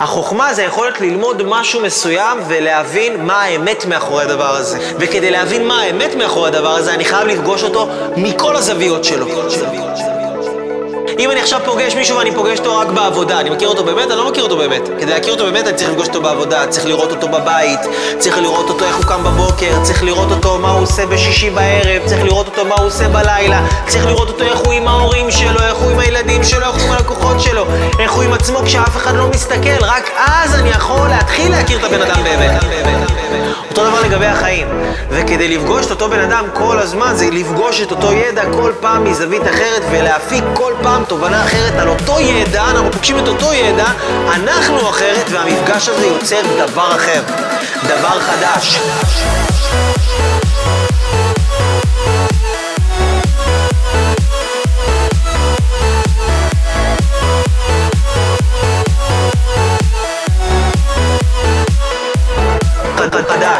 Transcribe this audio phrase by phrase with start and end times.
[0.00, 4.78] החוכמה זה היכולת ללמוד משהו מסוים ולהבין מה האמת מאחורי הדבר הזה.
[4.98, 9.26] וכדי להבין מה האמת מאחורי הדבר הזה, אני חייב לפגוש אותו מכל הזוויות שלו.
[11.18, 14.10] אם אני עכשיו פוגש מישהו ואני פוגש אותו רק בעבודה, אני מכיר אותו באמת?
[14.10, 14.88] אני לא מכיר אותו באמת.
[15.00, 17.80] כדי להכיר אותו באמת אני צריך לפגוש אותו בעבודה, צריך לראות אותו בבית,
[18.18, 22.02] צריך לראות אותו איך הוא קם בבוקר, צריך לראות אותו מה הוא עושה בשישי בערב,
[22.06, 24.72] צריך לראות אותו מה הוא עושה בלילה, צריך לראות אותו איך הוא
[28.18, 32.02] הוא עם עצמו כשאף אחד לא מסתכל, רק אז אני יכול להתחיל להכיר את הבן
[32.02, 32.62] אדם באמת.
[33.70, 34.68] אותו דבר לגבי החיים.
[35.10, 39.04] וכדי לפגוש את אותו בן אדם כל הזמן, זה לפגוש את אותו ידע כל פעם
[39.04, 43.86] מזווית אחרת ולהפיק כל פעם תובנה אחרת על אותו ידע, אנחנו פוגשים את אותו ידע,
[44.34, 47.22] אנחנו אחרת, והמפגש הזה יוצר דבר אחר,
[47.86, 48.80] דבר חדש.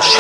[0.09, 0.15] יש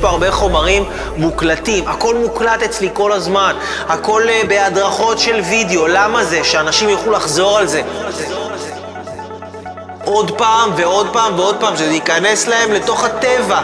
[0.00, 0.84] פה הרבה חומרים
[1.16, 3.56] מוקלטים, הכל מוקלט אצלי כל הזמן,
[3.88, 6.44] הכל אה, בהדרכות של וידאו, למה זה?
[6.44, 7.82] שאנשים יוכלו לחזור על זה.
[10.04, 13.60] עוד פעם ועוד פעם ועוד פעם, שזה ייכנס להם לתוך הטבע.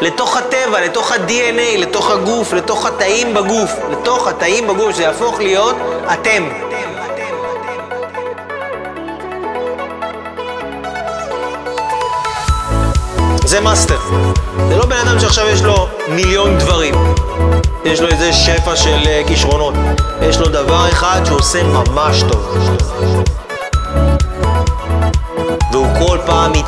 [0.00, 5.76] לתוך הטבע, לתוך ה-DNA, לתוך הגוף, לתוך התאים בגוף, לתוך התאים בגוף, שזה יהפוך להיות
[6.12, 6.48] אתם.
[13.44, 13.98] זה מאסטר.
[14.68, 16.94] זה לא בן אדם שעכשיו יש לו מיליון דברים.
[17.84, 19.74] יש לו איזה שפע של אה, כישרונות.
[20.22, 22.58] יש לו דבר אחד שהוא עושה ממש טוב.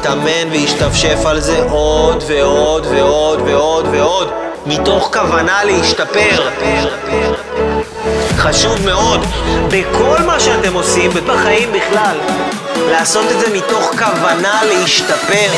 [0.07, 4.31] פעם מתאמן והשתפשף על זה עוד ועוד ועוד ועוד ועוד,
[4.67, 6.49] מתוך כוונה להשתפר.
[8.37, 9.21] חשוב מאוד,
[9.71, 12.17] בכל מה שאתם עושים, בחיים בכלל,
[12.91, 15.51] לעשות את זה מתוך כוונה להשתפר.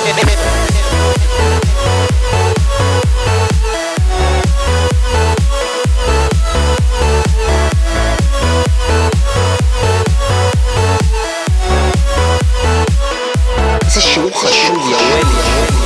[14.48, 15.77] 可是也为你。